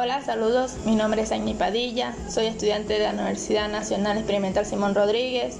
Hola, 0.00 0.22
saludos. 0.22 0.76
Mi 0.84 0.94
nombre 0.94 1.22
es 1.22 1.32
Agni 1.32 1.54
Padilla. 1.54 2.14
Soy 2.30 2.46
estudiante 2.46 2.92
de 2.92 3.00
la 3.00 3.10
Universidad 3.10 3.68
Nacional 3.68 4.16
Experimental 4.16 4.64
Simón 4.64 4.94
Rodríguez, 4.94 5.56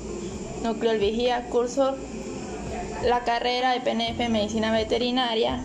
Núcleo 0.63 0.93
El 0.93 1.01
Vigía, 1.01 1.47
curso 1.51 1.97
la 3.03 3.25
carrera 3.25 3.73
de 3.73 3.81
PNF 3.81 4.31
Medicina 4.31 4.71
Veterinaria. 4.71 5.61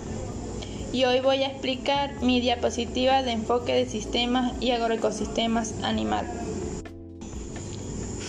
Y 0.92 1.06
hoy 1.06 1.20
voy 1.20 1.44
a 1.44 1.50
explicar 1.50 2.20
mi 2.24 2.42
diapositiva 2.42 3.22
de 3.22 3.34
enfoque 3.34 3.76
de 3.76 3.86
sistemas 3.86 4.54
y 4.60 4.72
agroecosistemas 4.72 5.76
animal. 5.84 6.26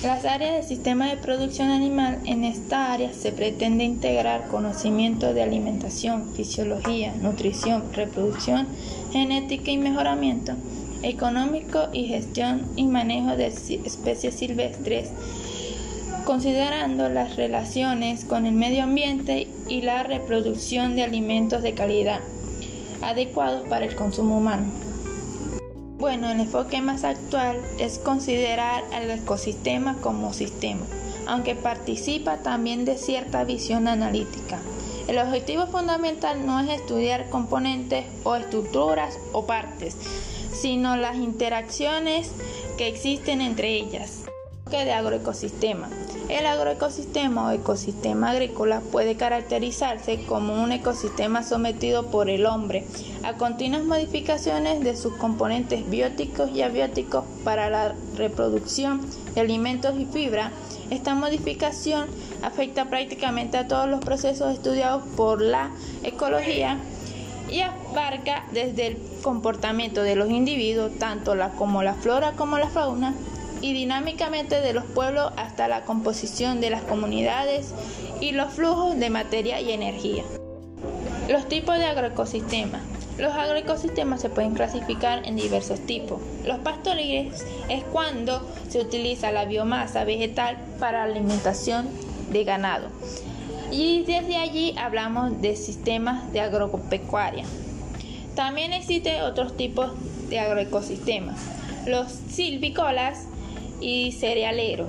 Las 0.05 0.27
áreas 0.27 0.53
del 0.53 0.65
sistema 0.65 1.07
de 1.07 1.17
producción 1.17 1.71
animal, 1.71 2.19
en 2.27 2.45
esta 2.45 2.93
área 2.93 3.15
se 3.15 3.33
pretende 3.33 3.85
integrar 3.85 4.49
conocimiento 4.49 5.33
de 5.33 5.43
alimentación, 5.43 6.35
fisiología, 6.35 7.15
nutrición, 7.23 7.85
reproducción, 7.95 8.69
genética 9.13 9.71
y 9.71 9.79
mejoramiento 9.79 10.57
económico 11.03 11.89
y 11.95 12.05
gestión 12.05 12.67
y 12.77 12.85
manejo 12.85 13.35
de 13.39 13.47
especies 13.47 14.35
silvestres, 14.35 15.09
considerando 16.27 17.09
las 17.09 17.37
relaciones 17.37 18.27
con 18.27 18.45
el 18.45 18.53
medio 18.53 18.83
ambiente 18.83 19.49
y 19.69 19.81
la 19.81 20.03
reproducción 20.03 20.97
de 20.97 21.05
alimentos 21.05 21.63
de 21.63 21.73
calidad 21.73 22.21
adecuados 23.01 23.67
para 23.71 23.87
el 23.87 23.95
consumo 23.95 24.37
humano. 24.37 24.67
Bueno, 26.05 26.31
el 26.31 26.39
enfoque 26.39 26.83
más 26.83 27.03
actual 27.03 27.63
es 27.79 27.99
considerar 27.99 28.85
al 28.93 29.11
ecosistema 29.11 29.97
como 30.03 30.35
sistema, 30.35 30.85
aunque 31.27 31.55
participa 31.55 32.43
también 32.43 32.85
de 32.85 32.99
cierta 32.99 33.43
visión 33.45 33.89
analítica. 33.89 34.61
El 35.09 35.19
objetivo 35.19 35.67
fundamental 35.67 36.45
no 36.45 36.61
es 36.61 36.69
estudiar 36.69 37.31
componentes 37.31 38.05
o 38.23 38.37
estructuras 38.37 39.19
o 39.33 39.47
partes, 39.47 39.97
sino 40.53 40.99
las 40.99 41.17
interacciones 41.17 42.33
que 42.77 42.87
existen 42.87 43.41
entre 43.41 43.75
ellas. 43.75 44.25
De 44.71 44.93
agroecosistema. 44.93 45.89
El 46.29 46.47
agroecosistema 46.47 47.49
o 47.49 47.51
ecosistema 47.51 48.31
agrícola 48.31 48.81
puede 48.81 49.15
caracterizarse 49.15 50.25
como 50.25 50.63
un 50.63 50.73
ecosistema 50.73 51.43
sometido 51.43 52.11
por 52.11 52.31
el 52.31 52.47
hombre 52.47 52.87
a 53.23 53.35
continuas 53.35 53.85
modificaciones 53.85 54.81
de 54.81 54.97
sus 54.97 55.15
componentes 55.15 55.89
bióticos 55.89 56.51
y 56.51 56.63
abióticos 56.63 57.25
para 57.45 57.69
la 57.69 57.95
reproducción 58.17 59.03
de 59.35 59.43
alimentos 59.43 59.95
y 59.99 60.07
fibra. 60.07 60.51
Esta 60.91 61.15
modificación 61.15 62.07
afecta 62.43 62.87
prácticamente 62.87 63.59
a 63.59 63.69
todos 63.69 63.89
los 63.89 64.01
procesos 64.01 64.55
estudiados 64.55 65.03
por 65.17 65.43
la 65.43 65.73
ecología 66.03 66.79
y 67.51 67.61
abarca 67.61 68.45
desde 68.51 68.87
el 68.87 68.99
comportamiento 69.23 70.03
de 70.03 70.17
los 70.17 70.31
individuos, 70.31 70.93
tanto 70.99 71.35
la 71.35 71.51
como 71.51 71.83
la 71.83 71.95
flora 71.95 72.33
como 72.33 72.59
la 72.59 72.69
fauna, 72.69 73.15
y 73.65 73.73
dinámicamente 73.73 74.61
de 74.61 74.75
los 74.75 74.85
pueblos 74.85 75.33
hasta 75.39 75.69
la 75.69 75.87
composición 75.87 76.61
de 76.61 76.69
las 76.69 76.83
comunidades 76.83 77.73
y 78.21 78.33
los 78.33 78.53
flujos 78.53 78.99
de 78.99 79.09
materia 79.09 79.59
y 79.59 79.73
energía. 79.73 80.23
Los 81.31 81.49
tipos 81.49 81.79
de 81.79 81.87
agroecosistemas. 81.87 82.83
Los 83.17 83.33
agroecosistemas 83.33 84.21
se 84.21 84.29
pueden 84.29 84.53
clasificar 84.53 85.27
en 85.27 85.37
diversos 85.37 85.81
tipos. 85.81 86.21
Los 86.45 86.59
pastoriles 86.59 87.43
es 87.71 87.83
cuando 87.85 88.47
se 88.69 88.81
utiliza 88.83 89.33
la 89.33 89.47
biomasa 89.47 90.05
vegetal 90.05 90.59
para 90.79 91.05
alimentación 91.05 91.89
de 92.33 92.45
ganado. 92.45 92.89
Y 93.71 94.03
desde 94.03 94.37
allí 94.37 94.75
hablamos 94.77 95.41
de 95.41 95.57
sistemas 95.57 96.31
de 96.35 96.41
agropecuaria. 96.41 97.47
También 98.35 98.75
existen 98.75 99.23
otros 99.23 99.57
tipos 99.57 99.91
de 100.29 100.39
agroecosistemas. 100.39 101.41
Los 101.87 102.13
silvícolas 102.13 103.29
y 103.81 104.13
cerealeros. 104.13 104.89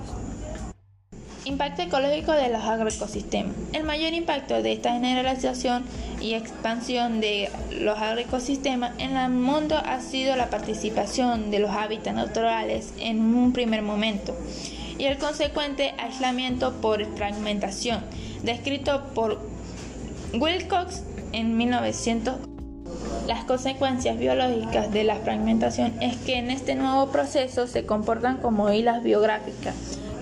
Impacto 1.46 1.84
ecológico 1.84 2.32
de 2.32 2.50
los 2.50 2.64
agroecosistemas. 2.64 3.56
El 3.72 3.84
mayor 3.84 4.14
impacto 4.14 4.64
de 4.64 4.74
esta 4.74 4.94
generalización 4.94 5.86
y 6.20 6.34
expansión 6.34 7.22
de 7.22 7.52
los 7.82 8.00
agroecosistemas 8.00 8.94
en 8.98 9.16
el 9.16 9.30
mundo 9.30 9.78
ha 9.78 10.02
sido 10.02 10.36
la 10.36 10.50
participación 10.50 11.52
de 11.52 11.60
los 11.60 11.70
hábitats 11.70 12.16
naturales 12.16 12.94
en 12.98 13.20
un 13.36 13.54
primer 13.54 13.84
momento 13.84 14.36
y 14.98 15.06
el 15.06 15.18
consecuente 15.18 15.94
aislamiento 15.98 16.74
por 16.82 17.06
fragmentación, 17.16 18.04
descrito 18.44 19.04
por 19.14 19.40
Wilcox 20.34 21.04
en 21.32 21.58
1900. 21.58 22.55
Las 23.28 23.44
consecuencias 23.44 24.20
biológicas 24.20 24.92
de 24.92 25.04
la 25.04 25.16
fragmentación 25.16 25.94
es 26.00 26.16
que 26.18 26.38
en 26.38 26.52
este 26.52 26.76
nuevo 26.76 27.12
proceso 27.12 27.66
se 27.66 27.84
comportan 27.84 28.38
como 28.38 28.72
islas 28.72 29.02
biográficas, 29.02 29.74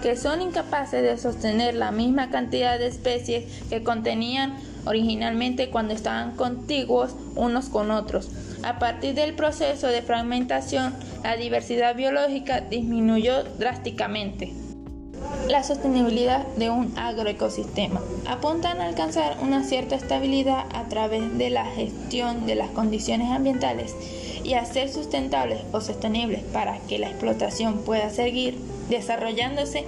que 0.01 0.15
son 0.15 0.41
incapaces 0.41 1.03
de 1.03 1.17
sostener 1.17 1.75
la 1.75 1.91
misma 1.91 2.29
cantidad 2.29 2.79
de 2.79 2.87
especies 2.87 3.63
que 3.69 3.83
contenían 3.83 4.53
originalmente 4.85 5.69
cuando 5.69 5.93
estaban 5.93 6.37
contiguos 6.37 7.13
unos 7.35 7.67
con 7.67 7.91
otros. 7.91 8.29
A 8.63 8.79
partir 8.79 9.15
del 9.15 9.33
proceso 9.33 9.87
de 9.87 10.01
fragmentación, 10.01 10.93
la 11.23 11.35
diversidad 11.35 11.95
biológica 11.95 12.61
disminuyó 12.61 13.43
drásticamente 13.43 14.53
la 15.47 15.63
sostenibilidad 15.63 16.47
de 16.55 16.69
un 16.69 16.97
agroecosistema. 16.97 18.01
Apuntan 18.27 18.81
a 18.81 18.85
alcanzar 18.85 19.37
una 19.41 19.63
cierta 19.63 19.95
estabilidad 19.95 20.65
a 20.73 20.85
través 20.85 21.37
de 21.37 21.49
la 21.49 21.65
gestión 21.65 22.45
de 22.45 22.55
las 22.55 22.69
condiciones 22.71 23.29
ambientales 23.31 23.95
y 24.43 24.53
a 24.53 24.65
ser 24.65 24.89
sustentables 24.89 25.61
o 25.71 25.81
sostenibles 25.81 26.43
para 26.43 26.79
que 26.79 26.99
la 26.99 27.09
explotación 27.09 27.79
pueda 27.79 28.09
seguir 28.09 28.57
desarrollándose 28.89 29.85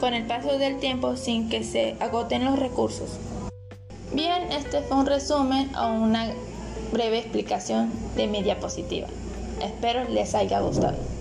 con 0.00 0.14
el 0.14 0.24
paso 0.26 0.58
del 0.58 0.78
tiempo 0.78 1.16
sin 1.16 1.48
que 1.48 1.64
se 1.64 1.96
agoten 2.00 2.44
los 2.44 2.58
recursos. 2.58 3.18
Bien, 4.12 4.52
este 4.52 4.80
fue 4.82 4.98
un 4.98 5.06
resumen 5.06 5.74
o 5.76 5.92
una 5.92 6.28
breve 6.92 7.18
explicación 7.18 7.90
de 8.16 8.26
mi 8.26 8.42
diapositiva. 8.42 9.08
Espero 9.60 10.04
les 10.08 10.34
haya 10.34 10.60
gustado. 10.60 11.15